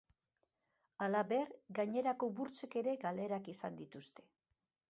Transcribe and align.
Halaber, 1.07 1.51
gainerako 1.81 2.31
burtsek 2.39 2.79
ere 2.83 2.97
galerak 3.07 3.55
izan 3.57 3.79
dituzte. 3.83 4.31